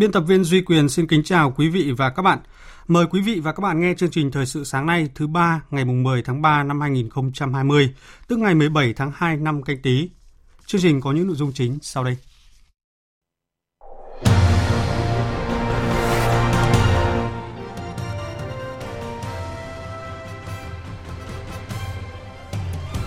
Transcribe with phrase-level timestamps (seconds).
[0.00, 2.38] Biên tập viên Duy Quyền xin kính chào quý vị và các bạn.
[2.88, 5.62] Mời quý vị và các bạn nghe chương trình Thời sự sáng nay thứ ba
[5.70, 7.94] ngày mùng 10 tháng 3 năm 2020,
[8.28, 10.08] tức ngày 17 tháng 2 năm canh tí.
[10.66, 12.16] Chương trình có những nội dung chính sau đây.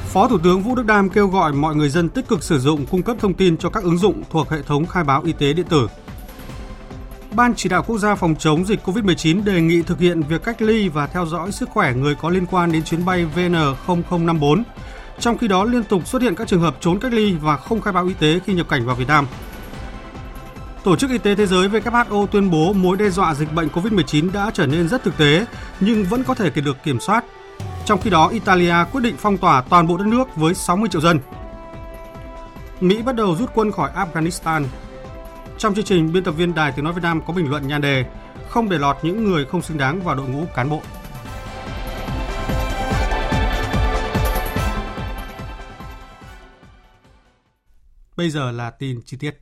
[0.06, 2.86] Phó Thủ tướng Vũ Đức Đam kêu gọi mọi người dân tích cực sử dụng
[2.86, 5.54] cung cấp thông tin cho các ứng dụng thuộc hệ thống khai báo y tế
[5.54, 5.88] điện tử
[7.36, 10.62] Ban chỉ đạo quốc gia phòng chống dịch COVID-19 đề nghị thực hiện việc cách
[10.62, 14.64] ly và theo dõi sức khỏe người có liên quan đến chuyến bay VN0054.
[15.20, 17.82] Trong khi đó liên tục xuất hiện các trường hợp trốn cách ly và không
[17.82, 19.28] khai báo y tế khi nhập cảnh vào Việt Nam.
[20.84, 24.32] Tổ chức Y tế Thế giới WHO tuyên bố mối đe dọa dịch bệnh COVID-19
[24.32, 25.46] đã trở nên rất thực tế
[25.80, 27.24] nhưng vẫn có thể được kiểm soát.
[27.86, 31.02] Trong khi đó, Italia quyết định phong tỏa toàn bộ đất nước với 60 triệu
[31.02, 31.20] dân.
[32.82, 34.64] Mỹ bắt đầu rút quân khỏi Afghanistan
[35.64, 37.82] trong chương trình, biên tập viên Đài Tiếng Nói Việt Nam có bình luận nhan
[37.82, 38.06] đề
[38.50, 40.82] Không để lọt những người không xứng đáng vào đội ngũ cán bộ.
[48.18, 49.36] Bây giờ là tin chi tiết.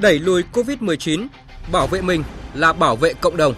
[0.00, 1.26] Đẩy lùi COVID-19,
[1.72, 2.24] bảo vệ mình
[2.54, 3.54] là bảo vệ cộng đồng.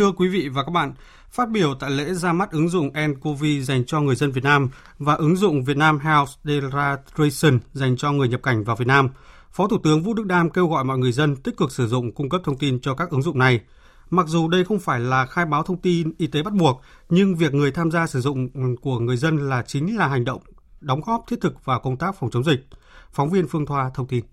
[0.00, 0.94] Thưa quý vị và các bạn,
[1.30, 4.68] Phát biểu tại lễ ra mắt ứng dụng nCoV dành cho người dân Việt Nam
[4.98, 9.08] và ứng dụng Việt Nam Health Declaration dành cho người nhập cảnh vào Việt Nam,
[9.52, 12.14] Phó Thủ tướng Vũ Đức Đam kêu gọi mọi người dân tích cực sử dụng
[12.14, 13.60] cung cấp thông tin cho các ứng dụng này.
[14.10, 17.36] Mặc dù đây không phải là khai báo thông tin y tế bắt buộc, nhưng
[17.36, 20.42] việc người tham gia sử dụng của người dân là chính là hành động
[20.80, 22.66] đóng góp thiết thực vào công tác phòng chống dịch.
[23.12, 24.24] Phóng viên Phương Thoa thông tin.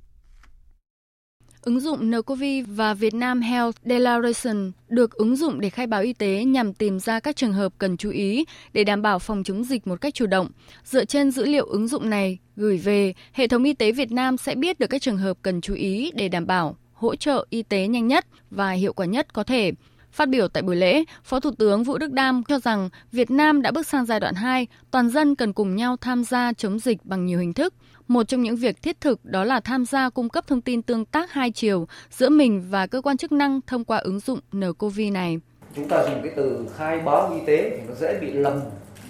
[1.68, 6.44] Ứng dụng nCoV và Vietnam Health Declaration được ứng dụng để khai báo y tế
[6.44, 9.88] nhằm tìm ra các trường hợp cần chú ý để đảm bảo phòng chống dịch
[9.88, 10.50] một cách chủ động.
[10.84, 14.38] Dựa trên dữ liệu ứng dụng này gửi về, hệ thống y tế Việt Nam
[14.38, 17.64] sẽ biết được các trường hợp cần chú ý để đảm bảo hỗ trợ y
[17.64, 19.72] tế nhanh nhất và hiệu quả nhất có thể.
[20.12, 23.62] Phát biểu tại buổi lễ, Phó Thủ tướng Vũ Đức Đam cho rằng Việt Nam
[23.62, 27.06] đã bước sang giai đoạn 2, toàn dân cần cùng nhau tham gia chống dịch
[27.06, 27.74] bằng nhiều hình thức–
[28.08, 31.06] một trong những việc thiết thực đó là tham gia cung cấp thông tin tương
[31.06, 35.00] tác hai chiều giữa mình và cơ quan chức năng thông qua ứng dụng nCoV
[35.12, 35.40] này.
[35.76, 38.60] Chúng ta dùng cái từ khai báo y tế thì nó dễ bị lầm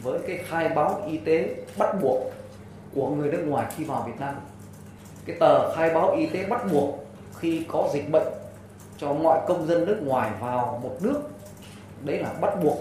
[0.03, 2.33] với cái khai báo y tế bắt buộc
[2.93, 4.35] của người nước ngoài khi vào Việt Nam.
[5.25, 7.07] Cái tờ khai báo y tế bắt buộc
[7.39, 8.27] khi có dịch bệnh
[8.97, 11.21] cho mọi công dân nước ngoài vào một nước,
[12.05, 12.77] đấy là bắt buộc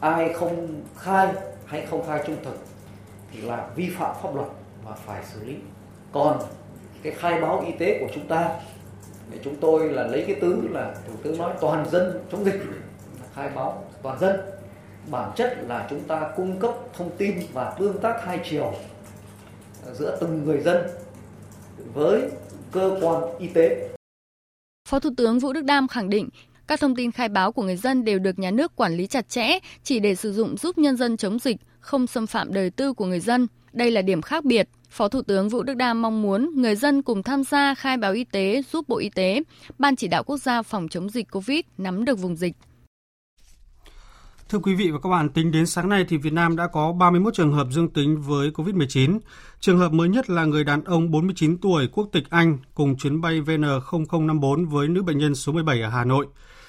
[0.00, 1.28] ai không khai
[1.66, 2.58] hay không khai trung thực
[3.32, 4.48] thì là vi phạm pháp luật
[4.88, 5.54] và phải xử lý
[6.12, 6.38] còn
[7.02, 8.50] cái khai báo y tế của chúng ta
[9.30, 12.60] để chúng tôi là lấy cái tứ là thủ tướng nói toàn dân chống dịch
[13.34, 14.40] khai báo toàn dân
[15.10, 18.74] bản chất là chúng ta cung cấp thông tin và tương tác hai chiều
[19.86, 20.86] ờ, giữa từng người dân
[21.94, 22.22] với
[22.72, 23.88] cơ quan y tế.
[24.88, 26.28] Phó Thủ tướng Vũ Đức Đam khẳng định
[26.66, 29.28] các thông tin khai báo của người dân đều được nhà nước quản lý chặt
[29.28, 32.92] chẽ chỉ để sử dụng giúp nhân dân chống dịch, không xâm phạm đời tư
[32.92, 33.46] của người dân.
[33.72, 34.68] Đây là điểm khác biệt.
[34.90, 38.12] Phó Thủ tướng Vũ Đức Đam mong muốn người dân cùng tham gia khai báo
[38.12, 39.42] y tế giúp Bộ Y tế,
[39.78, 42.56] Ban chỉ đạo quốc gia phòng chống dịch COVID nắm được vùng dịch.
[44.48, 46.92] Thưa quý vị và các bạn, tính đến sáng nay thì Việt Nam đã có
[46.92, 49.18] 31 trường hợp dương tính với COVID-19.
[49.60, 53.20] Trường hợp mới nhất là người đàn ông 49 tuổi quốc tịch Anh cùng chuyến
[53.20, 56.26] bay VN0054 với nữ bệnh nhân số 17 ở Hà Nội.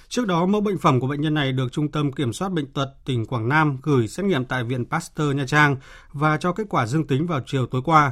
[0.10, 2.74] Trước đó, mẫu bệnh phẩm của bệnh nhân này được Trung tâm Kiểm soát Bệnh
[2.74, 5.76] tật tỉnh Quảng Nam gửi xét nghiệm tại Viện Pasteur Nha Trang
[6.14, 8.12] và cho kết quả dương tính vào chiều tối qua.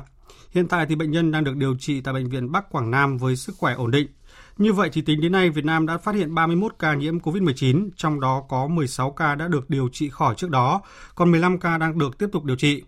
[0.52, 3.18] Hiện tại thì bệnh nhân đang được điều trị tại Bệnh viện Bắc Quảng Nam
[3.18, 4.08] với sức khỏe ổn định.
[4.58, 7.90] Như vậy thì tính đến nay, Việt Nam đã phát hiện 31 ca nhiễm COVID-19,
[7.96, 10.82] trong đó có 16 ca đã được điều trị khỏi trước đó,
[11.16, 12.84] còn 15 ca đang được tiếp tục điều trị.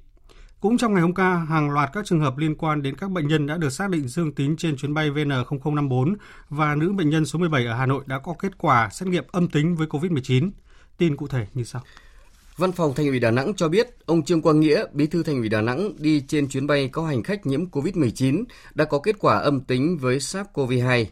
[0.60, 3.28] Cũng trong ngày hôm qua, hàng loạt các trường hợp liên quan đến các bệnh
[3.28, 6.16] nhân đã được xác định dương tính trên chuyến bay VN0054
[6.50, 9.24] và nữ bệnh nhân số 17 ở Hà Nội đã có kết quả xét nghiệm
[9.32, 10.52] âm tính với COVID-19.
[10.98, 11.82] Tin cụ thể như sau.
[12.58, 15.40] Văn phòng Thành ủy Đà Nẵng cho biết, ông Trương Quang Nghĩa, Bí thư Thành
[15.40, 19.16] ủy Đà Nẵng đi trên chuyến bay có hành khách nhiễm COVID-19 đã có kết
[19.20, 21.06] quả âm tính với SARS-CoV-2.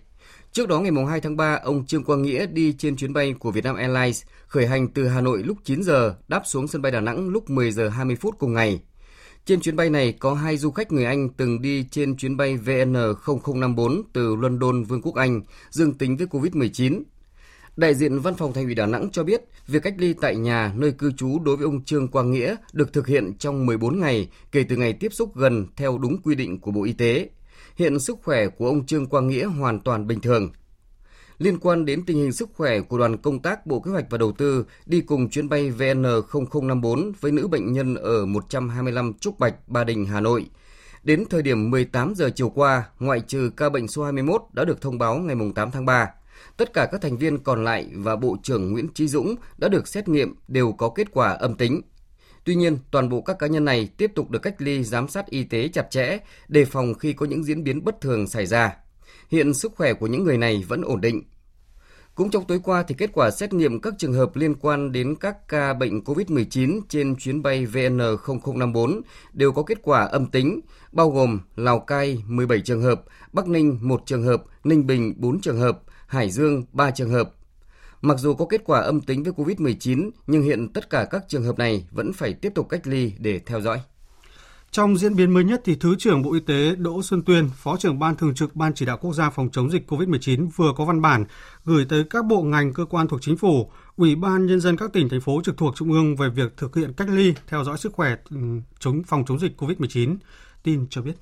[0.52, 3.52] Trước đó ngày 2 tháng 3, ông Trương Quang Nghĩa đi trên chuyến bay của
[3.52, 7.00] Vietnam Airlines khởi hành từ Hà Nội lúc 9 giờ, đáp xuống sân bay Đà
[7.00, 8.80] Nẵng lúc 10 giờ 20 phút cùng ngày.
[9.48, 12.58] Trên chuyến bay này có hai du khách người Anh từng đi trên chuyến bay
[12.58, 17.02] VN0054 từ London, Vương quốc Anh, dương tính với COVID-19.
[17.76, 20.74] Đại diện Văn phòng Thành ủy Đà Nẵng cho biết, việc cách ly tại nhà
[20.76, 24.30] nơi cư trú đối với ông Trương Quang Nghĩa được thực hiện trong 14 ngày
[24.52, 27.30] kể từ ngày tiếp xúc gần theo đúng quy định của Bộ Y tế.
[27.76, 30.52] Hiện sức khỏe của ông Trương Quang Nghĩa hoàn toàn bình thường.
[31.40, 34.18] Liên quan đến tình hình sức khỏe của đoàn công tác Bộ Kế hoạch và
[34.18, 39.56] Đầu tư đi cùng chuyến bay VN0054 với nữ bệnh nhân ở 125 Trúc Bạch,
[39.68, 40.46] Ba Đình, Hà Nội.
[41.04, 44.82] Đến thời điểm 18 giờ chiều qua, ngoại trừ ca bệnh số 21 đã được
[44.82, 46.10] thông báo ngày 8 tháng 3.
[46.58, 49.88] Tất cả các thành viên còn lại và Bộ trưởng Nguyễn Trí Dũng đã được
[49.88, 51.82] xét nghiệm đều có kết quả âm tính.
[52.44, 55.26] Tuy nhiên, toàn bộ các cá nhân này tiếp tục được cách ly giám sát
[55.26, 56.18] y tế chặt chẽ,
[56.48, 58.76] đề phòng khi có những diễn biến bất thường xảy ra.
[59.28, 61.24] Hiện sức khỏe của những người này vẫn ổn định.
[62.16, 65.16] Cũng trong tối qua thì kết quả xét nghiệm các trường hợp liên quan đến
[65.16, 69.02] các ca bệnh COVID-19 trên chuyến bay VN0054
[69.34, 70.60] đều có kết quả âm tính,
[70.92, 73.02] bao gồm Lào Cai 17 trường hợp,
[73.34, 77.34] Bắc Ninh 1 trường hợp, Ninh Bình 4 trường hợp, Hải Dương 3 trường hợp.
[78.02, 81.44] Mặc dù có kết quả âm tính với COVID-19, nhưng hiện tất cả các trường
[81.44, 83.82] hợp này vẫn phải tiếp tục cách ly để theo dõi.
[84.72, 87.78] Trong diễn biến mới nhất thì Thứ trưởng Bộ Y tế Đỗ Xuân Tuyên, Phó
[87.78, 90.86] trưởng Ban Thường trực Ban Chỉ đạo Quốc gia phòng chống dịch COVID-19 vừa có
[90.86, 91.26] văn bản
[91.66, 94.94] gửi tới các bộ ngành cơ quan thuộc chính phủ, Ủy ban nhân dân các
[94.94, 97.78] tỉnh thành phố trực thuộc trung ương về việc thực hiện cách ly, theo dõi
[97.78, 98.38] sức khỏe ừ,
[98.80, 100.16] chống phòng chống dịch COVID-19.
[100.64, 101.14] Tin cho biết.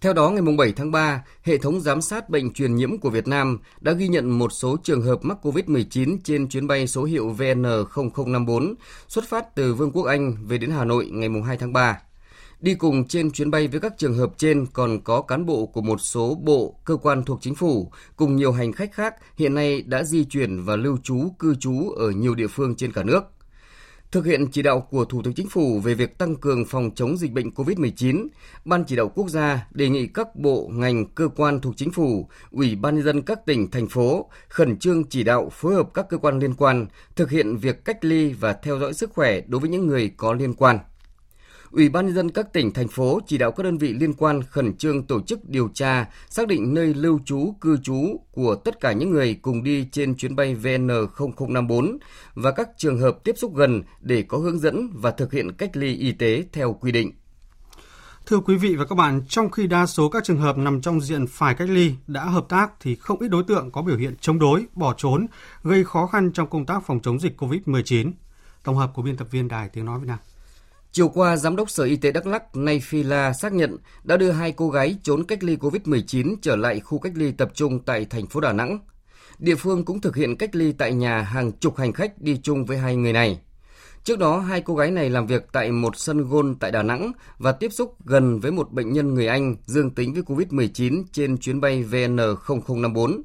[0.00, 3.28] Theo đó, ngày 7 tháng 3, hệ thống giám sát bệnh truyền nhiễm của Việt
[3.28, 7.34] Nam đã ghi nhận một số trường hợp mắc COVID-19 trên chuyến bay số hiệu
[7.38, 8.74] VN0054
[9.08, 11.98] xuất phát từ Vương quốc Anh về đến Hà Nội ngày 2 tháng 3.
[12.62, 15.80] Đi cùng trên chuyến bay với các trường hợp trên còn có cán bộ của
[15.80, 19.82] một số bộ, cơ quan thuộc chính phủ, cùng nhiều hành khách khác hiện nay
[19.82, 23.20] đã di chuyển và lưu trú, cư trú ở nhiều địa phương trên cả nước.
[24.10, 27.16] Thực hiện chỉ đạo của Thủ tướng Chính phủ về việc tăng cường phòng chống
[27.16, 28.26] dịch bệnh COVID-19,
[28.64, 32.28] Ban chỉ đạo quốc gia đề nghị các bộ, ngành, cơ quan thuộc chính phủ,
[32.50, 36.06] Ủy ban nhân dân các tỉnh, thành phố khẩn trương chỉ đạo phối hợp các
[36.08, 36.86] cơ quan liên quan
[37.16, 40.32] thực hiện việc cách ly và theo dõi sức khỏe đối với những người có
[40.32, 40.78] liên quan.
[41.72, 44.42] Ủy ban nhân dân các tỉnh, thành phố chỉ đạo các đơn vị liên quan
[44.42, 48.80] khẩn trương tổ chức điều tra, xác định nơi lưu trú, cư trú của tất
[48.80, 51.98] cả những người cùng đi trên chuyến bay VN0054
[52.34, 55.76] và các trường hợp tiếp xúc gần để có hướng dẫn và thực hiện cách
[55.76, 57.12] ly y tế theo quy định.
[58.26, 61.00] Thưa quý vị và các bạn, trong khi đa số các trường hợp nằm trong
[61.00, 64.14] diện phải cách ly đã hợp tác thì không ít đối tượng có biểu hiện
[64.20, 65.26] chống đối, bỏ trốn,
[65.62, 68.12] gây khó khăn trong công tác phòng chống dịch COVID-19.
[68.64, 70.18] Tổng hợp của biên tập viên Đài Tiếng Nói Việt Nam.
[70.94, 74.16] Chiều qua, Giám đốc Sở Y tế Đắk Lắk Nay Phi La xác nhận đã
[74.16, 77.80] đưa hai cô gái trốn cách ly COVID-19 trở lại khu cách ly tập trung
[77.84, 78.78] tại thành phố Đà Nẵng.
[79.38, 82.64] Địa phương cũng thực hiện cách ly tại nhà hàng chục hành khách đi chung
[82.64, 83.40] với hai người này.
[84.04, 87.12] Trước đó, hai cô gái này làm việc tại một sân gôn tại Đà Nẵng
[87.38, 91.38] và tiếp xúc gần với một bệnh nhân người Anh dương tính với COVID-19 trên
[91.38, 93.20] chuyến bay VN0054.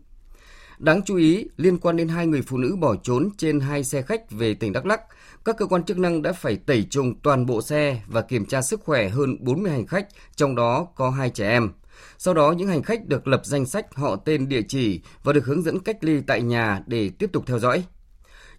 [0.79, 4.01] Đáng chú ý, liên quan đến hai người phụ nữ bỏ trốn trên hai xe
[4.01, 5.01] khách về tỉnh Đắk Lắk,
[5.47, 8.61] các cơ quan chức năng đã phải tẩy trùng toàn bộ xe và kiểm tra
[8.61, 11.69] sức khỏe hơn 40 hành khách, trong đó có hai trẻ em.
[12.17, 15.45] Sau đó, những hành khách được lập danh sách họ tên địa chỉ và được
[15.45, 17.83] hướng dẫn cách ly tại nhà để tiếp tục theo dõi.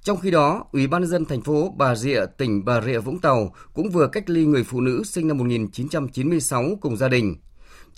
[0.02, 3.54] Trong khi đó, Ủy ban dân thành phố Bà Rịa, tỉnh Bà Rịa Vũng Tàu
[3.74, 7.36] cũng vừa cách ly người phụ nữ sinh năm 1996 cùng gia đình.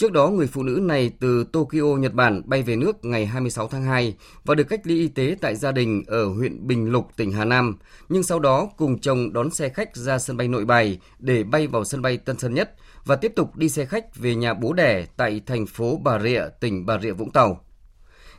[0.00, 3.68] Trước đó, người phụ nữ này từ Tokyo, Nhật Bản bay về nước ngày 26
[3.68, 4.14] tháng 2
[4.44, 7.44] và được cách ly y tế tại gia đình ở huyện Bình Lục, tỉnh Hà
[7.44, 7.78] Nam,
[8.08, 11.66] nhưng sau đó cùng chồng đón xe khách ra sân bay Nội Bài để bay
[11.66, 14.72] vào sân bay Tân Sơn Nhất và tiếp tục đi xe khách về nhà bố
[14.72, 17.64] đẻ tại thành phố Bà Rịa, tỉnh Bà Rịa Vũng Tàu.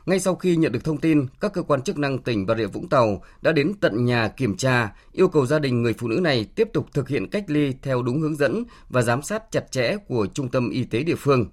[0.06, 2.66] Ngay sau khi nhận được thông tin, các cơ quan chức năng tỉnh Bà Rịa
[2.66, 6.20] Vũng Tàu đã đến tận nhà kiểm tra, yêu cầu gia đình người phụ nữ
[6.20, 9.70] này tiếp tục thực hiện cách ly theo đúng hướng dẫn và giám sát chặt
[9.70, 11.46] chẽ của trung tâm y tế địa phương.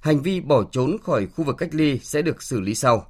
[0.00, 3.06] Hành vi bỏ trốn khỏi khu vực cách ly sẽ được xử lý sau.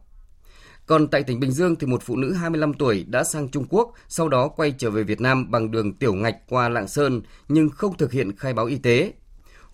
[0.86, 3.92] Còn tại tỉnh Bình Dương thì một phụ nữ 25 tuổi đã sang Trung Quốc,
[4.08, 7.68] sau đó quay trở về Việt Nam bằng đường tiểu ngạch qua Lạng Sơn nhưng
[7.68, 9.12] không thực hiện khai báo y tế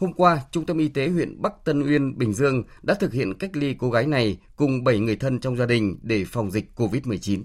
[0.01, 3.35] Hôm qua, Trung tâm Y tế huyện Bắc Tân Uyên, Bình Dương đã thực hiện
[3.35, 6.71] cách ly cô gái này cùng 7 người thân trong gia đình để phòng dịch
[6.77, 7.43] COVID-19.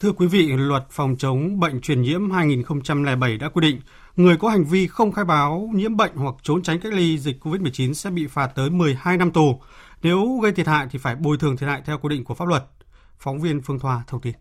[0.00, 3.80] Thưa quý vị, luật phòng chống bệnh truyền nhiễm 2007 đã quy định
[4.16, 7.44] người có hành vi không khai báo nhiễm bệnh hoặc trốn tránh cách ly dịch
[7.44, 9.60] COVID-19 sẽ bị phạt tới 12 năm tù.
[10.02, 12.48] Nếu gây thiệt hại thì phải bồi thường thiệt hại theo quy định của pháp
[12.48, 12.64] luật.
[13.18, 14.34] Phóng viên Phương Thoa thông tin.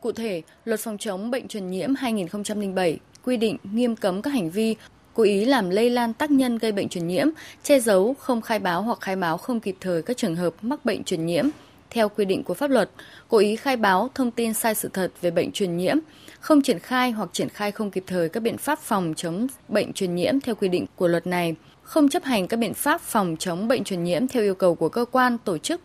[0.00, 4.50] Cụ thể, Luật phòng chống bệnh truyền nhiễm 2007 quy định nghiêm cấm các hành
[4.50, 4.76] vi
[5.14, 7.26] cố ý làm lây lan tác nhân gây bệnh truyền nhiễm,
[7.62, 10.84] che giấu, không khai báo hoặc khai báo không kịp thời các trường hợp mắc
[10.84, 11.48] bệnh truyền nhiễm
[11.90, 12.90] theo quy định của pháp luật,
[13.28, 15.96] cố ý khai báo thông tin sai sự thật về bệnh truyền nhiễm,
[16.40, 19.92] không triển khai hoặc triển khai không kịp thời các biện pháp phòng chống bệnh
[19.92, 23.36] truyền nhiễm theo quy định của luật này, không chấp hành các biện pháp phòng
[23.38, 25.80] chống bệnh truyền nhiễm theo yêu cầu của cơ quan, tổ chức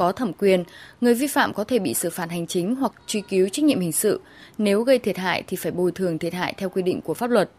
[0.00, 0.64] có thẩm quyền,
[1.00, 3.80] người vi phạm có thể bị xử phạt hành chính hoặc truy cứu trách nhiệm
[3.80, 4.20] hình sự.
[4.58, 7.30] Nếu gây thiệt hại thì phải bồi thường thiệt hại theo quy định của pháp
[7.30, 7.50] luật.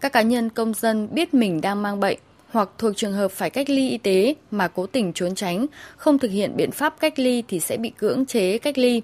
[0.00, 2.18] Các cá nhân công dân biết mình đang mang bệnh
[2.50, 5.66] hoặc thuộc trường hợp phải cách ly y tế mà cố tình trốn tránh,
[5.96, 9.02] không thực hiện biện pháp cách ly thì sẽ bị cưỡng chế cách ly.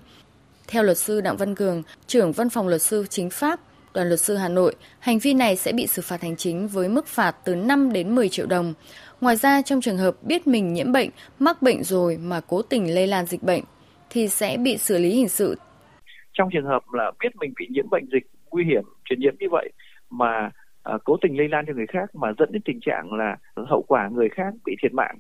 [0.69, 3.61] Theo luật sư Đặng Văn Cường, trưởng văn phòng luật sư chính pháp,
[3.95, 6.89] đoàn luật sư Hà Nội, hành vi này sẽ bị xử phạt hành chính với
[6.89, 8.75] mức phạt từ 5 đến 10 triệu đồng.
[9.25, 12.95] Ngoài ra, trong trường hợp biết mình nhiễm bệnh, mắc bệnh rồi mà cố tình
[12.95, 13.65] lây lan dịch bệnh,
[14.11, 15.57] thì sẽ bị xử lý hình sự.
[16.33, 19.47] Trong trường hợp là biết mình bị nhiễm bệnh dịch nguy hiểm, truyền nhiễm như
[19.51, 19.73] vậy
[20.11, 20.51] mà
[20.83, 23.37] à, cố tình lây lan cho người khác mà dẫn đến tình trạng là
[23.69, 25.19] hậu quả người khác bị thiệt mạng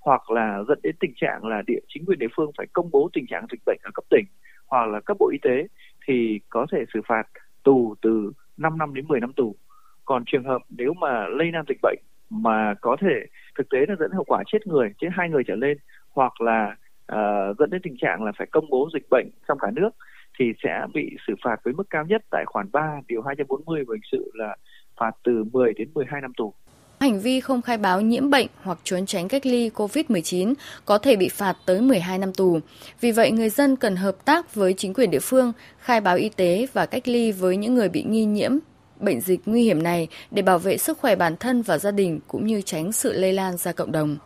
[0.00, 3.10] hoặc là dẫn đến tình trạng là địa chính quyền địa phương phải công bố
[3.12, 4.24] tình trạng dịch bệnh ở cấp tỉnh
[4.66, 5.66] hoặc là cấp bộ y tế
[6.06, 7.26] thì có thể xử phạt
[7.62, 9.56] tù từ 5 năm đến 10 năm tù.
[10.04, 11.98] Còn trường hợp nếu mà lây lan dịch bệnh
[12.42, 13.26] mà có thể
[13.58, 15.78] thực tế là dẫn hậu quả chết người, chết hai người trở lên
[16.10, 16.76] hoặc là
[17.12, 19.90] uh, dẫn đến tình trạng là phải công bố dịch bệnh trong cả nước
[20.38, 23.92] thì sẽ bị xử phạt với mức cao nhất tại khoản 3 điều 240 của
[23.92, 24.56] hình sự là
[25.00, 26.54] phạt từ 10 đến 12 năm tù.
[27.00, 31.16] Hành vi không khai báo nhiễm bệnh hoặc trốn tránh cách ly COVID-19 có thể
[31.16, 32.60] bị phạt tới 12 năm tù.
[33.00, 36.28] Vì vậy, người dân cần hợp tác với chính quyền địa phương, khai báo y
[36.28, 38.52] tế và cách ly với những người bị nghi nhiễm
[39.00, 42.20] bệnh dịch nguy hiểm này để bảo vệ sức khỏe bản thân và gia đình
[42.28, 44.16] cũng như tránh sự lây lan ra cộng đồng.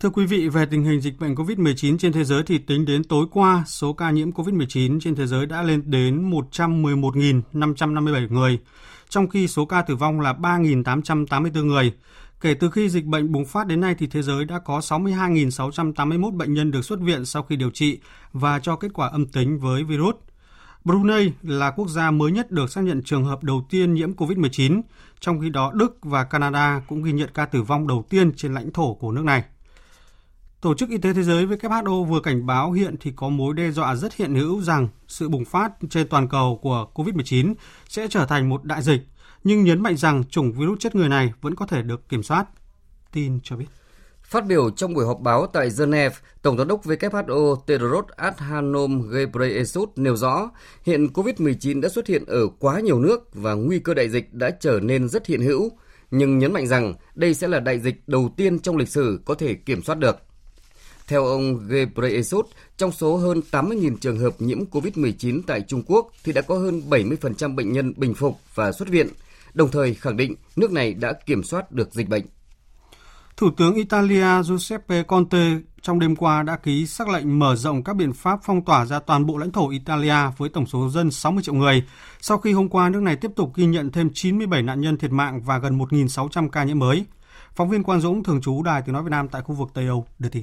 [0.00, 3.04] Thưa quý vị, về tình hình dịch bệnh COVID-19 trên thế giới thì tính đến
[3.04, 8.58] tối qua, số ca nhiễm COVID-19 trên thế giới đã lên đến 111.557 người,
[9.08, 11.92] trong khi số ca tử vong là 3.884 người.
[12.40, 16.30] Kể từ khi dịch bệnh bùng phát đến nay thì thế giới đã có 62.681
[16.30, 17.98] bệnh nhân được xuất viện sau khi điều trị
[18.32, 20.14] và cho kết quả âm tính với virus.
[20.84, 24.82] Brunei là quốc gia mới nhất được xác nhận trường hợp đầu tiên nhiễm COVID-19,
[25.20, 28.54] trong khi đó Đức và Canada cũng ghi nhận ca tử vong đầu tiên trên
[28.54, 29.44] lãnh thổ của nước này.
[30.60, 33.70] Tổ chức Y tế Thế giới WHO vừa cảnh báo hiện thì có mối đe
[33.70, 37.54] dọa rất hiện hữu rằng sự bùng phát trên toàn cầu của COVID-19
[37.88, 39.08] sẽ trở thành một đại dịch,
[39.44, 42.46] nhưng nhấn mạnh rằng chủng virus chết người này vẫn có thể được kiểm soát.
[43.12, 43.66] Tin cho biết.
[44.30, 49.88] Phát biểu trong buổi họp báo tại Geneva, Tổng giám đốc WHO Tedros Adhanom Ghebreyesus
[49.96, 50.50] nêu rõ,
[50.82, 54.50] hiện COVID-19 đã xuất hiện ở quá nhiều nước và nguy cơ đại dịch đã
[54.50, 55.70] trở nên rất hiện hữu,
[56.10, 59.34] nhưng nhấn mạnh rằng đây sẽ là đại dịch đầu tiên trong lịch sử có
[59.34, 60.16] thể kiểm soát được.
[61.06, 62.46] Theo ông Ghebreyesus,
[62.76, 66.82] trong số hơn 80.000 trường hợp nhiễm COVID-19 tại Trung Quốc thì đã có hơn
[66.90, 69.08] 70% bệnh nhân bình phục và xuất viện,
[69.54, 72.22] đồng thời khẳng định nước này đã kiểm soát được dịch bệnh.
[73.40, 77.96] Thủ tướng Italia Giuseppe Conte trong đêm qua đã ký sắc lệnh mở rộng các
[77.96, 81.42] biện pháp phong tỏa ra toàn bộ lãnh thổ Italia với tổng số dân 60
[81.42, 81.84] triệu người,
[82.20, 85.10] sau khi hôm qua nước này tiếp tục ghi nhận thêm 97 nạn nhân thiệt
[85.10, 87.04] mạng và gần 1.600 ca nhiễm mới.
[87.54, 89.86] Phóng viên Quang Dũng, thường trú Đài Tiếng Nói Việt Nam tại khu vực Tây
[89.86, 90.42] Âu, đưa tin.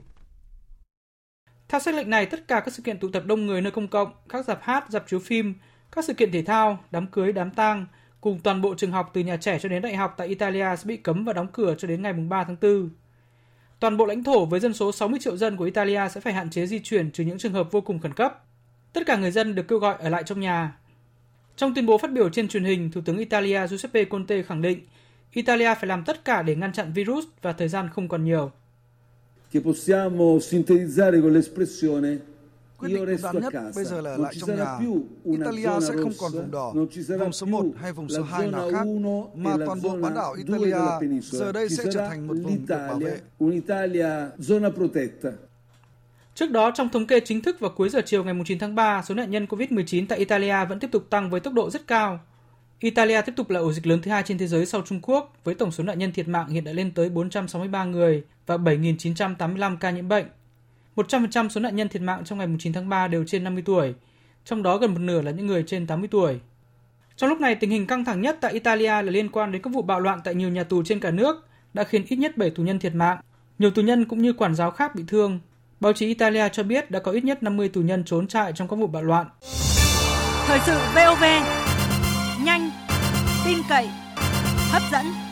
[1.69, 3.87] Theo xác lệnh này, tất cả các sự kiện tụ tập đông người nơi công
[3.87, 5.53] cộng, các dạp hát, dạp chiếu phim,
[5.91, 7.85] các sự kiện thể thao, đám cưới, đám tang,
[8.21, 10.83] cùng toàn bộ trường học từ nhà trẻ cho đến đại học tại Italia sẽ
[10.85, 12.89] bị cấm và đóng cửa cho đến ngày 3 tháng 4.
[13.79, 16.49] Toàn bộ lãnh thổ với dân số 60 triệu dân của Italia sẽ phải hạn
[16.49, 18.43] chế di chuyển trừ những trường hợp vô cùng khẩn cấp.
[18.93, 20.77] Tất cả người dân được kêu gọi ở lại trong nhà.
[21.55, 24.79] Trong tuyên bố phát biểu trên truyền hình, Thủ tướng Italia Giuseppe Conte khẳng định
[25.31, 28.51] Italia phải làm tất cả để ngăn chặn virus và thời gian không còn nhiều
[29.49, 32.19] che possiamo sintetizzare con l'espressione
[32.77, 34.77] Quyết định đúng đắn nhất bây giờ là lại trong nhà.
[35.23, 36.73] Italia sẽ không còn vùng đỏ,
[37.19, 38.87] vùng số 1 hay vùng số 2 nào khác,
[39.35, 40.77] mà toàn bộ bán đảo Italia
[41.21, 43.19] giờ đây sẽ trở thành một vùng được bảo vệ.
[46.35, 49.01] Trước đó, trong thống kê chính thức vào cuối giờ chiều ngày 9 tháng 3,
[49.01, 52.19] số nạn nhân COVID-19 tại Italia vẫn tiếp tục tăng với tốc độ rất cao.
[52.79, 55.33] Italia tiếp tục là ổ dịch lớn thứ hai trên thế giới sau Trung Quốc,
[55.43, 59.77] với tổng số nạn nhân thiệt mạng hiện đã lên tới 463 người và 7.985
[59.77, 60.25] ca nhiễm bệnh.
[60.97, 63.93] 100% số nạn nhân thiệt mạng trong ngày 9 tháng 3 đều trên 50 tuổi,
[64.45, 66.39] trong đó gần một nửa là những người trên 80 tuổi.
[67.15, 69.73] Trong lúc này, tình hình căng thẳng nhất tại Italia là liên quan đến các
[69.73, 72.49] vụ bạo loạn tại nhiều nhà tù trên cả nước đã khiến ít nhất 7
[72.49, 73.17] tù nhân thiệt mạng.
[73.59, 75.39] Nhiều tù nhân cũng như quản giáo khác bị thương.
[75.79, 78.67] Báo chí Italia cho biết đã có ít nhất 50 tù nhân trốn trại trong
[78.67, 79.27] các vụ bạo loạn.
[80.47, 81.23] Thời sự VOV,
[82.45, 82.69] nhanh,
[83.45, 83.87] tin cậy,
[84.71, 85.26] hấp dẫn.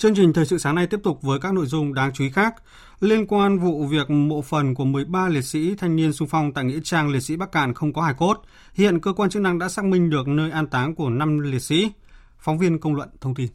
[0.00, 2.30] Chương trình thời sự sáng nay tiếp tục với các nội dung đáng chú ý
[2.30, 2.54] khác.
[3.00, 6.64] Liên quan vụ việc mộ phần của 13 liệt sĩ thanh niên xung phong tại
[6.64, 8.42] nghĩa trang liệt sĩ Bắc Cạn không có hài cốt,
[8.74, 11.58] hiện cơ quan chức năng đã xác minh được nơi an táng của 5 liệt
[11.58, 11.90] sĩ.
[12.38, 13.48] Phóng viên công luận thông tin.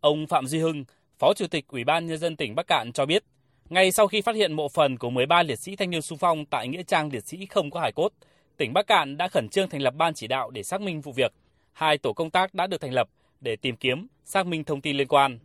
[0.00, 0.84] Ông Phạm Duy Hưng,
[1.18, 3.24] Phó Chủ tịch Ủy ban Nhân dân tỉnh Bắc Cạn cho biết,
[3.68, 6.46] ngay sau khi phát hiện mộ phần của 13 liệt sĩ thanh niên xung phong
[6.46, 8.12] tại Nghĩa trang liệt sĩ không có hài cốt,
[8.56, 11.12] tỉnh Bắc Cạn đã khẩn trương thành lập ban chỉ đạo để xác minh vụ
[11.12, 11.32] việc.
[11.72, 13.08] Hai tổ công tác đã được thành lập
[13.40, 15.38] để tìm kiếm, xác minh thông tin liên quan.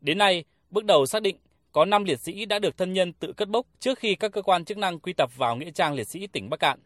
[0.00, 1.36] Đến nay, bước đầu xác định
[1.72, 4.42] có 5 liệt sĩ đã được thân nhân tự cất bốc trước khi các cơ
[4.42, 6.78] quan chức năng quy tập vào Nghĩa trang liệt sĩ tỉnh Bắc Cạn.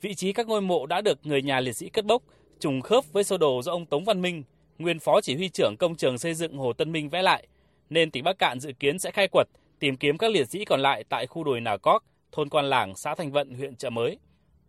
[0.00, 2.22] Vị trí các ngôi mộ đã được người nhà liệt sĩ cất bốc
[2.60, 4.42] trùng khớp với sơ đồ do ông Tống Văn Minh,
[4.78, 7.46] nguyên phó chỉ huy trưởng công trường xây dựng Hồ Tân Minh vẽ lại,
[7.90, 9.46] nên tỉnh Bắc Cạn dự kiến sẽ khai quật,
[9.78, 12.96] tìm kiếm các liệt sĩ còn lại tại khu đồi Nà Cóc, thôn Quan Làng,
[12.96, 14.18] xã Thành Vận, huyện Chợ Mới.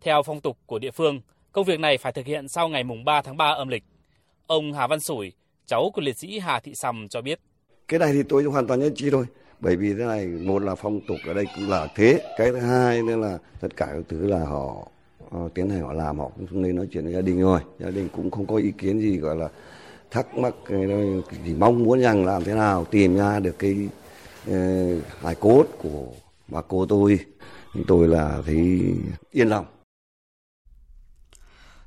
[0.00, 1.20] Theo phong tục của địa phương,
[1.52, 3.84] công việc này phải thực hiện sau ngày mùng 3 tháng 3 âm lịch.
[4.48, 5.32] Ông Hà Văn Sủi,
[5.66, 7.40] cháu của liệt sĩ Hà Thị Sầm cho biết.
[7.88, 9.24] Cái này thì tôi hoàn toàn nhất trí thôi.
[9.60, 12.20] Bởi vì thế này, một là phong tục ở đây cũng là thế.
[12.38, 14.88] Cái thứ hai nữa là tất cả các thứ là họ
[15.30, 17.60] họ tiến hành họ làm họ cũng nên nói chuyện với gia đình rồi.
[17.78, 19.48] Gia đình cũng không có ý kiến gì gọi là
[20.10, 20.54] thắc mắc
[21.44, 23.88] chỉ mong muốn rằng làm thế nào tìm ra được cái
[24.50, 24.54] uh,
[25.22, 26.06] hài cốt của
[26.48, 27.18] bà cô tôi
[27.86, 28.80] tôi là thấy
[29.32, 29.66] yên lòng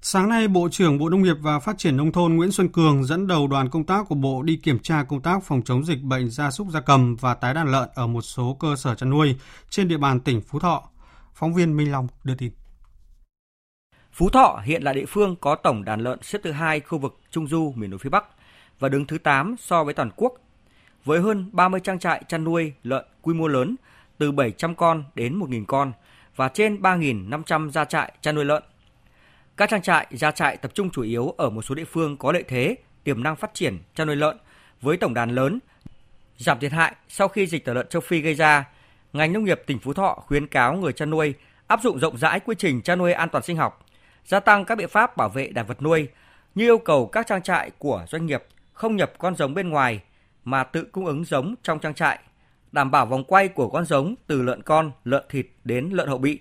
[0.04, 3.04] Sáng nay, Bộ trưởng Bộ Nông nghiệp và Phát triển Nông thôn Nguyễn Xuân Cường
[3.04, 6.02] dẫn đầu đoàn công tác của Bộ đi kiểm tra công tác phòng chống dịch
[6.02, 9.10] bệnh gia súc gia cầm và tái đàn lợn ở một số cơ sở chăn
[9.10, 9.36] nuôi
[9.70, 10.84] trên địa bàn tỉnh Phú Thọ.
[11.34, 12.52] Phóng viên Minh Long đưa tin.
[14.14, 17.20] Phú Thọ hiện là địa phương có tổng đàn lợn xếp thứ hai khu vực
[17.32, 18.26] Trung Du miền núi phía Bắc
[18.80, 20.34] và đứng thứ 8 so với toàn quốc.
[21.06, 23.76] Với hơn 30 trang trại chăn nuôi lợn quy mô lớn
[24.18, 25.92] từ 700 con đến 1.000 con
[26.36, 28.64] và trên 3.500 gia trại chăn nuôi lợn.
[29.58, 32.32] Các trang trại, gia trại tập trung chủ yếu ở một số địa phương có
[32.32, 34.38] lợi thế, tiềm năng phát triển chăn nuôi lợn
[34.82, 35.60] với tổng đàn lớn.
[36.38, 38.66] Giảm thiệt hại sau khi dịch tả lợn châu Phi gây ra,
[39.14, 41.34] ngành nông nghiệp tỉnh Phú Thọ khuyến cáo người chăn nuôi
[41.68, 43.86] áp dụng rộng rãi quy trình chăn nuôi an toàn sinh học,
[44.26, 46.08] gia tăng các biện pháp bảo vệ đàn vật nuôi
[46.56, 50.02] như yêu cầu các trang trại của doanh nghiệp không nhập con giống bên ngoài
[50.44, 52.20] mà tự cung ứng giống trong trang trại,
[52.72, 56.18] đảm bảo vòng quay của con giống từ lợn con, lợn thịt đến lợn hậu
[56.18, 56.40] bị.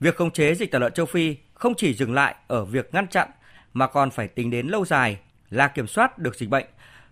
[0.00, 3.08] Việc khống chế dịch tả lợn châu Phi không chỉ dừng lại ở việc ngăn
[3.08, 3.28] chặn
[3.72, 5.18] mà còn phải tính đến lâu dài
[5.50, 6.66] là kiểm soát được dịch bệnh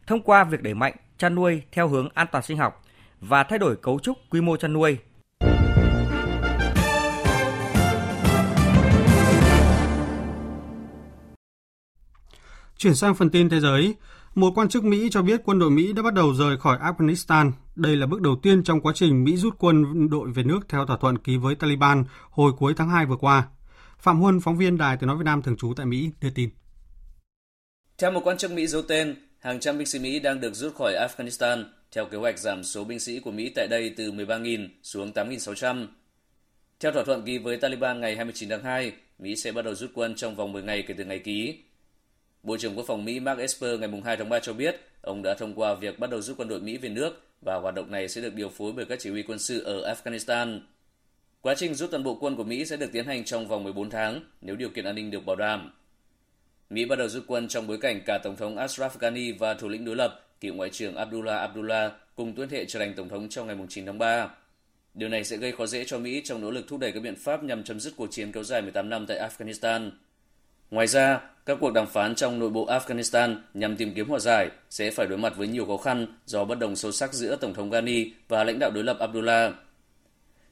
[0.06, 2.84] thông qua việc đẩy mạnh chăn nuôi theo hướng an toàn sinh học
[3.20, 4.98] và thay đổi cấu trúc quy mô chăn nuôi.
[12.78, 13.94] Chuyển sang phần tin thế giới,
[14.34, 17.52] một quan chức Mỹ cho biết quân đội Mỹ đã bắt đầu rời khỏi Afghanistan.
[17.76, 20.86] Đây là bước đầu tiên trong quá trình Mỹ rút quân đội về nước theo
[20.86, 23.48] thỏa thuận ký với Taliban hồi cuối tháng 2 vừa qua.
[24.02, 26.50] Phạm Huân, phóng viên Đài Tiếng Nói Việt Nam thường trú tại Mỹ, đưa tin.
[27.98, 30.74] Theo một quan chức Mỹ giấu tên, hàng trăm binh sĩ Mỹ đang được rút
[30.74, 34.68] khỏi Afghanistan theo kế hoạch giảm số binh sĩ của Mỹ tại đây từ 13.000
[34.82, 35.86] xuống 8.600.
[36.80, 39.90] Theo thỏa thuận ký với Taliban ngày 29 tháng 2, Mỹ sẽ bắt đầu rút
[39.94, 41.58] quân trong vòng 10 ngày kể từ ngày ký.
[42.42, 45.34] Bộ trưởng Quốc phòng Mỹ Mark Esper ngày 2 tháng 3 cho biết ông đã
[45.34, 48.08] thông qua việc bắt đầu rút quân đội Mỹ về nước và hoạt động này
[48.08, 50.60] sẽ được điều phối bởi các chỉ huy quân sự ở Afghanistan.
[51.42, 53.90] Quá trình rút toàn bộ quân của Mỹ sẽ được tiến hành trong vòng 14
[53.90, 55.72] tháng nếu điều kiện an ninh được bảo đảm.
[56.70, 59.68] Mỹ bắt đầu rút quân trong bối cảnh cả Tổng thống Ashraf Ghani và thủ
[59.68, 63.28] lĩnh đối lập, cựu Ngoại trưởng Abdullah Abdullah cùng tuyên thệ trở thành Tổng thống
[63.28, 64.28] trong ngày 9 tháng 3.
[64.94, 67.16] Điều này sẽ gây khó dễ cho Mỹ trong nỗ lực thúc đẩy các biện
[67.16, 69.90] pháp nhằm chấm dứt cuộc chiến kéo dài 18 năm tại Afghanistan.
[70.70, 74.50] Ngoài ra, các cuộc đàm phán trong nội bộ Afghanistan nhằm tìm kiếm hòa giải
[74.70, 77.54] sẽ phải đối mặt với nhiều khó khăn do bất đồng sâu sắc giữa Tổng
[77.54, 79.54] thống Ghani và lãnh đạo đối lập Abdullah.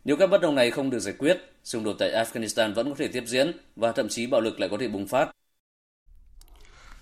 [0.04, 2.94] Nếu các bất đồng này không được giải quyết, xung đột tại Afghanistan vẫn có
[2.98, 5.30] thể tiếp diễn và thậm chí bạo lực lại có thể bùng phát.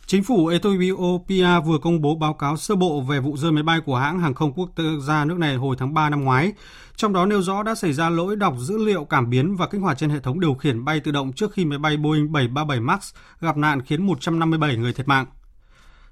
[0.06, 3.80] Chính phủ Ethiopia vừa công bố báo cáo sơ bộ về vụ rơi máy bay
[3.86, 4.70] của hãng hàng không quốc
[5.06, 6.52] gia nước này hồi tháng 3 năm ngoái.
[6.96, 9.80] Trong đó nêu rõ đã xảy ra lỗi đọc dữ liệu cảm biến và kích
[9.80, 12.80] hoạt trên hệ thống điều khiển bay tự động trước khi máy bay Boeing 737
[12.80, 15.26] MAX gặp nạn khiến 157 người thiệt mạng.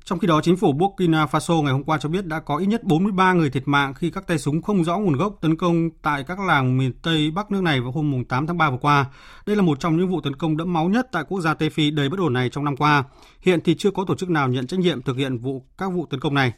[0.06, 2.66] Trong khi đó, chính phủ Burkina Faso ngày hôm qua cho biết đã có ít
[2.66, 5.90] nhất 43 người thiệt mạng khi các tay súng không rõ nguồn gốc tấn công
[6.02, 9.06] tại các làng miền Tây Bắc nước này vào hôm 8 tháng 3 vừa qua.
[9.46, 11.70] Đây là một trong những vụ tấn công đẫm máu nhất tại quốc gia Tây
[11.70, 13.04] Phi đầy bất ổn này trong năm qua.
[13.40, 16.06] Hiện thì chưa có tổ chức nào nhận trách nhiệm thực hiện vụ các vụ
[16.06, 16.52] tấn công này.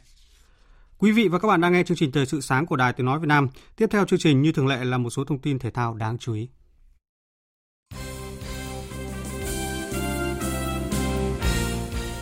[0.97, 3.05] Quý vị và các bạn đang nghe chương trình Thời sự sáng của Đài Tiếng
[3.05, 3.47] Nói Việt Nam.
[3.75, 6.17] Tiếp theo chương trình như thường lệ là một số thông tin thể thao đáng
[6.17, 6.49] chú ý.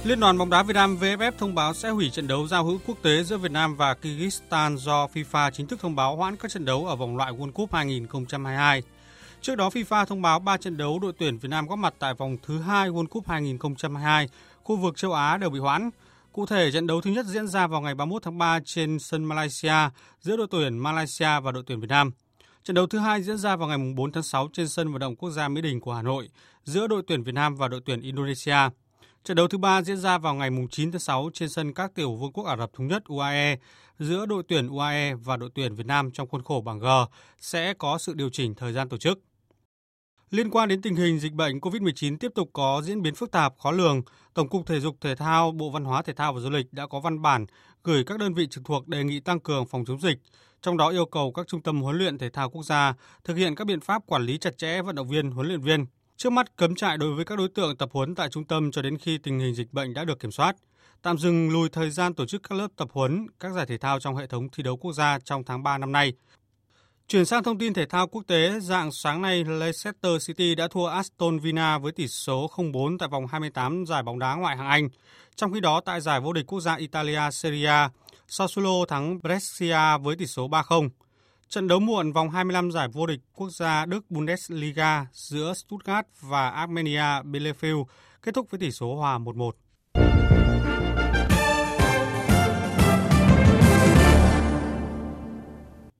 [0.07, 2.79] Liên đoàn bóng đá Việt Nam VFF thông báo sẽ hủy trận đấu giao hữu
[2.87, 6.51] quốc tế giữa Việt Nam và Kyrgyzstan do FIFA chính thức thông báo hoãn các
[6.51, 8.83] trận đấu ở vòng loại World Cup 2022.
[9.41, 12.13] Trước đó FIFA thông báo 3 trận đấu đội tuyển Việt Nam góp mặt tại
[12.13, 14.29] vòng thứ 2 World Cup 2022,
[14.63, 15.89] khu vực châu Á đều bị hoãn.
[16.33, 19.25] Cụ thể, trận đấu thứ nhất diễn ra vào ngày 31 tháng 3 trên sân
[19.25, 19.89] Malaysia
[20.21, 22.11] giữa đội tuyển Malaysia và đội tuyển Việt Nam.
[22.63, 25.15] Trận đấu thứ hai diễn ra vào ngày 4 tháng 6 trên sân vận động
[25.15, 26.29] quốc gia Mỹ Đình của Hà Nội
[26.63, 28.69] giữa đội tuyển Việt Nam và đội tuyển Indonesia.
[29.27, 32.15] Trận đấu thứ ba diễn ra vào ngày 9 tháng 6 trên sân các tiểu
[32.15, 33.57] vương quốc Ả Rập Thống Nhất UAE
[33.99, 36.85] giữa đội tuyển UAE và đội tuyển Việt Nam trong khuôn khổ bảng G
[37.39, 39.19] sẽ có sự điều chỉnh thời gian tổ chức.
[40.29, 43.53] Liên quan đến tình hình dịch bệnh COVID-19 tiếp tục có diễn biến phức tạp,
[43.57, 44.01] khó lường,
[44.33, 46.87] Tổng cục Thể dục Thể thao, Bộ Văn hóa Thể thao và Du lịch đã
[46.87, 47.45] có văn bản
[47.83, 50.17] gửi các đơn vị trực thuộc đề nghị tăng cường phòng chống dịch,
[50.61, 53.55] trong đó yêu cầu các trung tâm huấn luyện thể thao quốc gia thực hiện
[53.55, 55.85] các biện pháp quản lý chặt chẽ vận động viên, huấn luyện viên.
[56.17, 58.81] Trước mắt cấm trại đối với các đối tượng tập huấn tại trung tâm cho
[58.81, 60.55] đến khi tình hình dịch bệnh đã được kiểm soát.
[61.01, 63.99] Tạm dừng lùi thời gian tổ chức các lớp tập huấn, các giải thể thao
[63.99, 66.13] trong hệ thống thi đấu quốc gia trong tháng 3 năm nay.
[67.07, 70.85] Chuyển sang thông tin thể thao quốc tế, dạng sáng nay Leicester City đã thua
[70.85, 74.89] Aston Villa với tỷ số 0-4 tại vòng 28 giải bóng đá ngoại hạng Anh.
[75.35, 77.89] Trong khi đó, tại giải vô địch quốc gia Italia Serie A,
[78.27, 80.89] Sassuolo thắng Brescia với tỷ số 3-0.
[81.49, 86.49] Trận đấu muộn vòng 25 giải vô địch quốc gia Đức Bundesliga giữa Stuttgart và
[86.49, 87.85] Armenia Bielefeld
[88.21, 89.51] kết thúc với tỷ số hòa 1-1.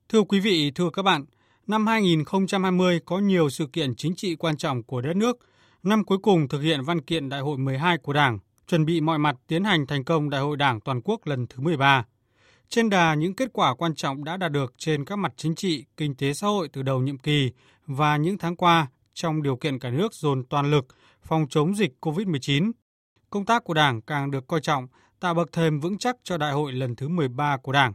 [0.10, 1.26] Thưa quý vị, thưa các bạn,
[1.68, 5.38] năm 2020 có nhiều sự kiện chính trị quan trọng của đất nước.
[5.84, 9.18] Năm cuối cùng thực hiện văn kiện Đại hội 12 của Đảng, chuẩn bị mọi
[9.18, 12.06] mặt tiến hành thành công Đại hội Đảng toàn quốc lần thứ 13.
[12.70, 15.86] Trên đà những kết quả quan trọng đã đạt được trên các mặt chính trị,
[15.98, 17.52] kinh tế xã hội từ đầu nhiệm kỳ
[17.86, 20.86] và những tháng qua trong điều kiện cả nước dồn toàn lực
[21.22, 22.72] phòng chống dịch COVID-19.
[23.30, 24.88] Công tác của Đảng càng được coi trọng,
[25.20, 27.94] tạo bậc thềm vững chắc cho đại hội lần thứ 13 của Đảng.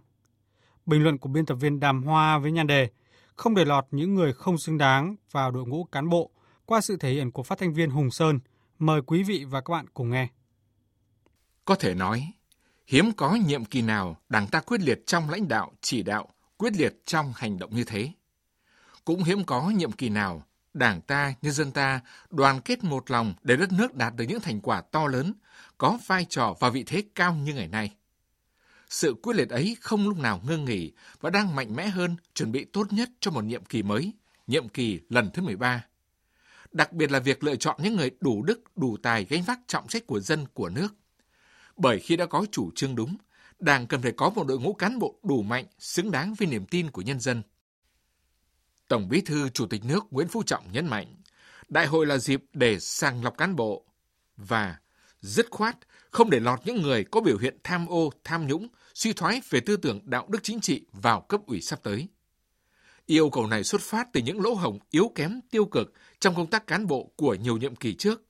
[0.86, 2.88] Bình luận của biên tập viên Đàm Hoa với nhan đề
[3.36, 6.30] Không để lọt những người không xứng đáng vào đội ngũ cán bộ
[6.66, 8.40] qua sự thể hiện của phát thanh viên Hùng Sơn.
[8.78, 10.28] Mời quý vị và các bạn cùng nghe.
[11.64, 12.32] Có thể nói,
[12.92, 16.72] hiếm có nhiệm kỳ nào Đảng ta quyết liệt trong lãnh đạo, chỉ đạo, quyết
[16.76, 18.10] liệt trong hành động như thế.
[19.04, 22.00] Cũng hiếm có nhiệm kỳ nào Đảng ta, nhân dân ta
[22.30, 25.32] đoàn kết một lòng để đất nước đạt được những thành quả to lớn,
[25.78, 27.94] có vai trò và vị thế cao như ngày nay.
[28.88, 32.52] Sự quyết liệt ấy không lúc nào ngưng nghỉ và đang mạnh mẽ hơn chuẩn
[32.52, 34.12] bị tốt nhất cho một nhiệm kỳ mới,
[34.46, 35.84] nhiệm kỳ lần thứ 13.
[36.72, 39.88] Đặc biệt là việc lựa chọn những người đủ đức, đủ tài gánh vác trọng
[39.88, 40.94] trách của dân, của nước.
[41.76, 43.16] Bởi khi đã có chủ trương đúng,
[43.58, 46.66] Đảng cần phải có một đội ngũ cán bộ đủ mạnh, xứng đáng với niềm
[46.66, 47.42] tin của nhân dân.
[48.88, 51.14] Tổng Bí thư Chủ tịch nước Nguyễn Phú Trọng nhấn mạnh,
[51.68, 53.86] đại hội là dịp để sàng lọc cán bộ
[54.36, 54.78] và
[55.20, 55.76] dứt khoát
[56.10, 59.60] không để lọt những người có biểu hiện tham ô, tham nhũng, suy thoái về
[59.60, 62.08] tư tưởng đạo đức chính trị vào cấp ủy sắp tới.
[63.06, 66.50] Yêu cầu này xuất phát từ những lỗ hổng yếu kém tiêu cực trong công
[66.50, 68.22] tác cán bộ của nhiều nhiệm kỳ trước,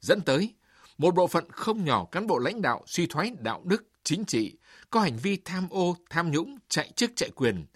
[0.00, 0.54] dẫn tới
[1.00, 4.56] một bộ phận không nhỏ cán bộ lãnh đạo suy thoái đạo đức, chính trị,
[4.90, 7.66] có hành vi tham ô, tham nhũng, chạy chức chạy quyền,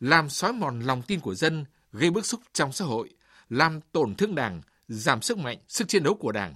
[0.00, 3.10] làm xói mòn lòng tin của dân, gây bức xúc trong xã hội,
[3.48, 6.54] làm tổn thương đảng, giảm sức mạnh, sức chiến đấu của đảng.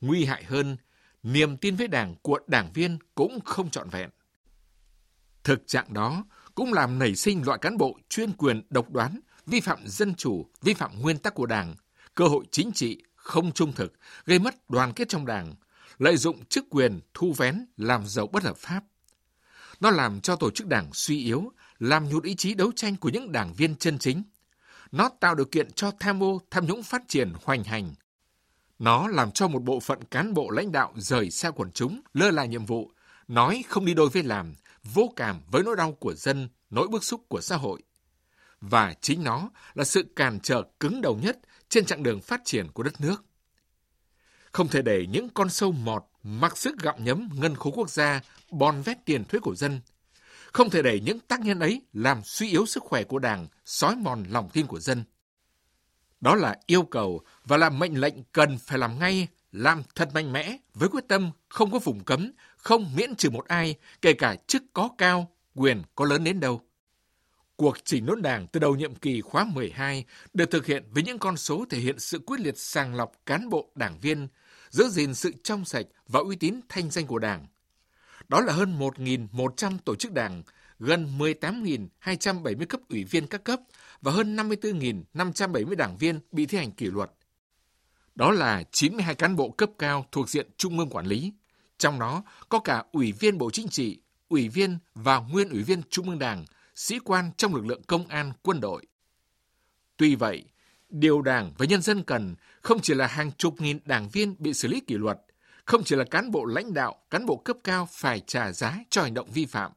[0.00, 0.76] Nguy hại hơn,
[1.22, 4.10] niềm tin với đảng của đảng viên cũng không trọn vẹn.
[5.44, 6.24] Thực trạng đó
[6.54, 10.46] cũng làm nảy sinh loại cán bộ chuyên quyền độc đoán, vi phạm dân chủ,
[10.62, 11.74] vi phạm nguyên tắc của đảng,
[12.14, 13.92] cơ hội chính trị không trung thực,
[14.26, 15.54] gây mất đoàn kết trong đảng,
[15.98, 18.84] lợi dụng chức quyền thu vén làm giàu bất hợp pháp.
[19.80, 23.08] Nó làm cho tổ chức đảng suy yếu, làm nhụt ý chí đấu tranh của
[23.08, 24.22] những đảng viên chân chính.
[24.92, 27.94] Nó tạo điều kiện cho tham ô, tham nhũng phát triển hoành hành.
[28.78, 32.30] Nó làm cho một bộ phận cán bộ lãnh đạo rời xa quần chúng, lơ
[32.30, 32.90] là nhiệm vụ,
[33.28, 37.04] nói không đi đôi với làm, vô cảm với nỗi đau của dân, nỗi bức
[37.04, 37.82] xúc của xã hội.
[38.60, 41.38] Và chính nó là sự cản trở cứng đầu nhất
[41.70, 43.24] trên chặng đường phát triển của đất nước.
[44.52, 48.20] Không thể để những con sâu mọt mặc sức gặm nhấm ngân khố quốc gia
[48.50, 49.80] bòn vét tiền thuế của dân.
[50.52, 53.96] Không thể để những tác nhân ấy làm suy yếu sức khỏe của Đảng, sói
[53.96, 55.04] mòn lòng tin của dân.
[56.20, 60.32] Đó là yêu cầu và là mệnh lệnh cần phải làm ngay, làm thật mạnh
[60.32, 64.36] mẽ với quyết tâm không có vùng cấm, không miễn trừ một ai, kể cả
[64.46, 66.62] chức có cao, quyền có lớn đến đâu.
[67.60, 71.18] Cuộc chỉnh đốn đảng từ đầu nhiệm kỳ khóa 12 được thực hiện với những
[71.18, 74.28] con số thể hiện sự quyết liệt sàng lọc cán bộ đảng viên,
[74.70, 77.46] giữ gìn sự trong sạch và uy tín thanh danh của đảng.
[78.28, 80.42] Đó là hơn 1.100 tổ chức đảng,
[80.78, 83.60] gần 18.270 cấp ủy viên các cấp
[84.00, 87.10] và hơn 54.570 đảng viên bị thi hành kỷ luật.
[88.14, 91.32] Đó là 92 cán bộ cấp cao thuộc diện trung ương quản lý,
[91.78, 95.82] Trong đó có cả Ủy viên Bộ Chính trị, Ủy viên và Nguyên Ủy viên
[95.90, 96.44] Trung ương Đảng,
[96.80, 98.86] sĩ quan trong lực lượng công an quân đội.
[99.96, 100.44] Tuy vậy,
[100.88, 104.54] điều Đảng và nhân dân cần không chỉ là hàng chục nghìn đảng viên bị
[104.54, 105.20] xử lý kỷ luật,
[105.64, 109.02] không chỉ là cán bộ lãnh đạo, cán bộ cấp cao phải trả giá cho
[109.02, 109.72] hành động vi phạm,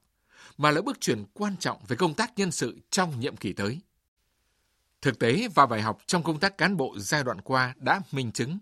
[0.58, 3.80] mà là bước chuyển quan trọng về công tác nhân sự trong nhiệm kỳ tới.
[5.02, 8.32] Thực tế và bài học trong công tác cán bộ giai đoạn qua đã minh
[8.32, 8.58] chứng.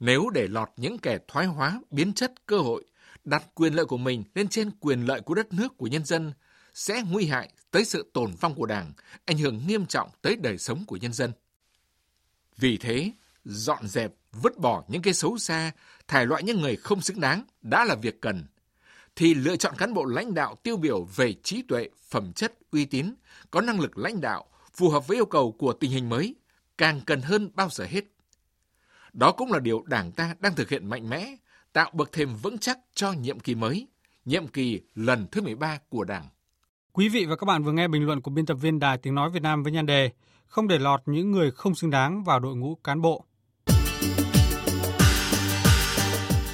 [0.00, 2.84] Nếu để lọt những kẻ thoái hóa, biến chất cơ hội,
[3.24, 6.32] đặt quyền lợi của mình lên trên quyền lợi của đất nước của nhân dân,
[6.76, 8.92] sẽ nguy hại tới sự tồn vong của Đảng,
[9.24, 11.32] ảnh hưởng nghiêm trọng tới đời sống của nhân dân.
[12.56, 13.12] Vì thế,
[13.44, 15.72] dọn dẹp, vứt bỏ những cái xấu xa,
[16.08, 18.46] thải loại những người không xứng đáng đã là việc cần.
[19.16, 22.84] Thì lựa chọn cán bộ lãnh đạo tiêu biểu về trí tuệ, phẩm chất, uy
[22.84, 23.14] tín,
[23.50, 26.34] có năng lực lãnh đạo, phù hợp với yêu cầu của tình hình mới,
[26.78, 28.04] càng cần hơn bao giờ hết.
[29.12, 31.36] Đó cũng là điều Đảng ta đang thực hiện mạnh mẽ,
[31.72, 33.86] tạo bậc thềm vững chắc cho nhiệm kỳ mới,
[34.24, 36.28] nhiệm kỳ lần thứ 13 của Đảng.
[36.96, 39.14] Quý vị và các bạn vừa nghe bình luận của biên tập viên Đài Tiếng
[39.14, 40.10] Nói Việt Nam với nhan đề
[40.46, 43.24] Không để lọt những người không xứng đáng vào đội ngũ cán bộ.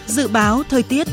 [0.06, 1.06] Dự báo thời tiết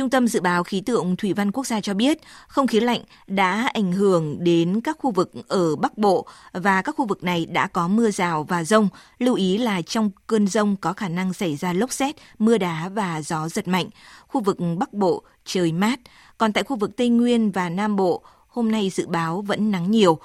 [0.00, 3.00] Trung tâm Dự báo Khí tượng Thủy văn Quốc gia cho biết, không khí lạnh
[3.26, 7.46] đã ảnh hưởng đến các khu vực ở Bắc Bộ và các khu vực này
[7.46, 8.88] đã có mưa rào và rông.
[9.18, 12.88] Lưu ý là trong cơn rông có khả năng xảy ra lốc xét, mưa đá
[12.88, 13.88] và gió giật mạnh.
[14.26, 16.00] Khu vực Bắc Bộ trời mát,
[16.38, 19.90] còn tại khu vực Tây Nguyên và Nam Bộ, hôm nay dự báo vẫn nắng
[19.90, 20.18] nhiều,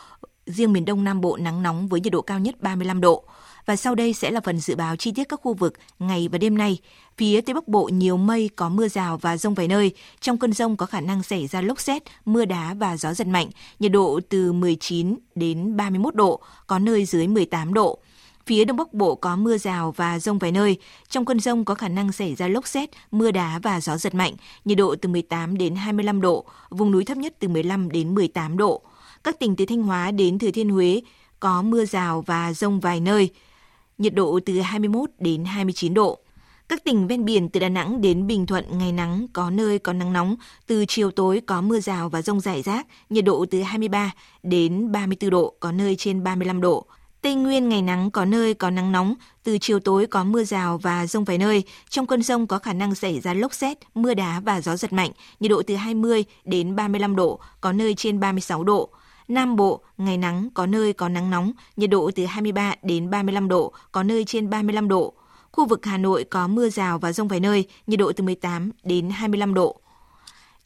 [0.45, 3.23] riêng miền Đông Nam Bộ nắng nóng với nhiệt độ cao nhất 35 độ.
[3.65, 6.38] Và sau đây sẽ là phần dự báo chi tiết các khu vực ngày và
[6.38, 6.80] đêm nay.
[7.17, 9.91] Phía Tây Bắc Bộ nhiều mây, có mưa rào và rông vài nơi.
[10.21, 13.28] Trong cơn rông có khả năng xảy ra lốc xét, mưa đá và gió giật
[13.28, 13.49] mạnh.
[13.80, 17.99] Nhiệt độ từ 19 đến 31 độ, có nơi dưới 18 độ.
[18.45, 20.78] Phía Đông Bắc Bộ có mưa rào và rông vài nơi.
[21.10, 24.15] Trong cơn rông có khả năng xảy ra lốc xét, mưa đá và gió giật
[24.15, 24.34] mạnh.
[24.65, 28.58] Nhiệt độ từ 18 đến 25 độ, vùng núi thấp nhất từ 15 đến 18
[28.58, 28.82] độ.
[29.23, 31.01] Các tỉnh từ Thanh Hóa đến Thừa Thiên Huế
[31.39, 33.30] có mưa rào và rông vài nơi
[33.97, 36.19] nhiệt độ từ 21 đến 29 độ.
[36.69, 39.93] Các tỉnh ven biển từ Đà Nẵng đến Bình Thuận ngày nắng, có nơi có
[39.93, 40.36] nắng nóng,
[40.67, 44.12] từ chiều tối có mưa rào và rông rải rác, nhiệt độ từ 23
[44.43, 46.86] đến 34 độ, có nơi trên 35 độ.
[47.21, 50.77] Tây Nguyên ngày nắng có nơi có nắng nóng, từ chiều tối có mưa rào
[50.77, 51.63] và rông vài nơi.
[51.89, 54.93] Trong cơn rông có khả năng xảy ra lốc xét, mưa đá và gió giật
[54.93, 58.89] mạnh, nhiệt độ từ 20 đến 35 độ, có nơi trên 36 độ.
[59.27, 63.47] Nam Bộ, ngày nắng, có nơi có nắng nóng, nhiệt độ từ 23 đến 35
[63.47, 65.13] độ, có nơi trên 35 độ.
[65.51, 68.71] Khu vực Hà Nội có mưa rào và rông vài nơi, nhiệt độ từ 18
[68.83, 69.79] đến 25 độ.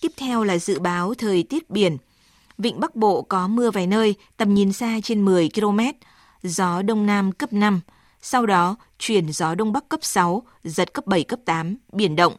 [0.01, 1.97] Tiếp theo là dự báo thời tiết biển.
[2.57, 5.79] Vịnh Bắc Bộ có mưa vài nơi, tầm nhìn xa trên 10 km,
[6.43, 7.81] gió Đông Nam cấp 5.
[8.21, 12.33] Sau đó, chuyển gió Đông Bắc cấp 6, giật cấp 7, cấp 8, biển động.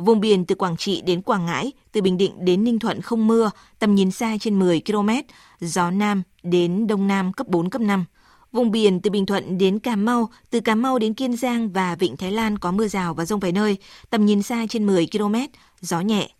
[0.00, 3.26] Vùng biển từ Quảng Trị đến Quảng Ngãi, từ Bình Định đến Ninh Thuận không
[3.26, 5.08] mưa, tầm nhìn xa trên 10 km,
[5.60, 8.04] gió Nam đến Đông Nam cấp 4, cấp 5.
[8.52, 11.94] Vùng biển từ Bình Thuận đến Cà Mau, từ Cà Mau đến Kiên Giang và
[11.94, 13.76] Vịnh Thái Lan có mưa rào và rông vài nơi,
[14.10, 15.34] tầm nhìn xa trên 10 km,
[15.80, 16.30] gió nhẹ.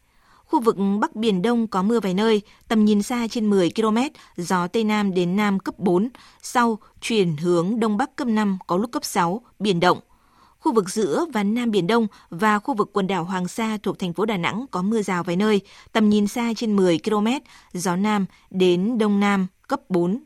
[0.44, 3.98] Khu vực Bắc Biển Đông có mưa vài nơi, tầm nhìn xa trên 10 km,
[4.36, 6.08] gió Tây Nam đến Nam cấp 4,
[6.42, 9.98] sau chuyển hướng Đông Bắc cấp 5, có lúc cấp 6, biển động.
[10.60, 13.98] Khu vực giữa và Nam Biển Đông và khu vực quần đảo Hoàng Sa thuộc
[13.98, 15.60] thành phố Đà Nẵng có mưa rào vài nơi,
[15.92, 17.26] tầm nhìn xa trên 10 km,
[17.72, 20.24] gió Nam đến Đông Nam cấp 4.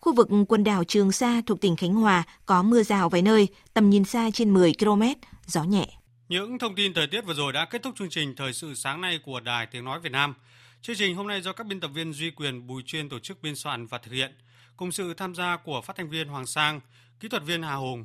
[0.00, 3.48] Khu vực quần đảo Trường Sa thuộc tỉnh Khánh Hòa có mưa rào vài nơi,
[3.74, 5.02] tầm nhìn xa trên 10 km,
[5.46, 5.86] gió nhẹ.
[6.28, 9.00] Những thông tin thời tiết vừa rồi đã kết thúc chương trình Thời sự sáng
[9.00, 10.34] nay của Đài Tiếng Nói Việt Nam.
[10.82, 13.42] Chương trình hôm nay do các biên tập viên Duy Quyền, Bùi Chuyên tổ chức
[13.42, 14.32] biên soạn và thực hiện,
[14.76, 16.80] cùng sự tham gia của phát thanh viên Hoàng Sang,
[17.20, 18.04] kỹ thuật viên Hà Hùng,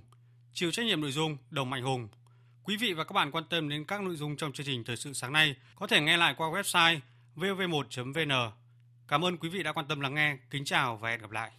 [0.54, 2.08] chịu trách nhiệm nội dung, Đồng Mạnh Hùng.
[2.64, 4.98] Quý vị và các bạn quan tâm đến các nội dung trong chương trình Thời
[4.98, 7.00] sự sáng nay, có thể nghe lại qua website
[7.36, 8.52] vv1.vn
[9.08, 10.38] Cảm ơn quý vị đã quan tâm lắng nghe.
[10.50, 11.52] Kính chào và hẹn gặp lại.